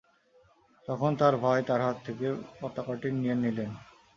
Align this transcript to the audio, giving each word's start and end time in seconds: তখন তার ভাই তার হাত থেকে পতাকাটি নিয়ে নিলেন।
তখন 0.87 1.11
তার 1.19 1.33
ভাই 1.43 1.59
তার 1.69 1.81
হাত 1.85 1.97
থেকে 2.05 2.27
পতাকাটি 2.59 3.07
নিয়ে 3.13 3.35
নিলেন। 3.43 3.69